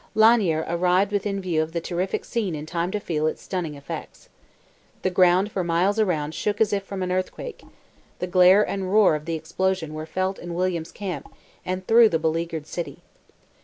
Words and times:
Lanier 0.15 0.65
arrived 0.67 1.11
within 1.11 1.39
view 1.39 1.61
of 1.61 1.73
the 1.73 1.79
terrific 1.79 2.25
scene 2.25 2.55
in 2.55 2.65
time 2.65 2.89
to 2.89 2.99
feel 2.99 3.27
its 3.27 3.43
stunning 3.43 3.75
effects. 3.75 4.29
The 5.03 5.11
ground 5.11 5.51
for 5.51 5.63
miles 5.63 6.01
round 6.01 6.33
shook 6.33 6.59
as 6.59 6.73
from 6.83 7.03
an 7.03 7.11
earthquake; 7.11 7.61
the 8.17 8.25
glare 8.25 8.67
and 8.67 8.91
roar 8.91 9.13
of 9.13 9.25
the 9.25 9.35
explosion 9.35 9.93
were 9.93 10.07
felt 10.07 10.39
in 10.39 10.55
William's 10.55 10.91
camp, 10.91 11.27
and 11.63 11.85
through 11.85 12.09
the 12.09 12.17
beleaguered 12.17 12.65
city. 12.65 13.03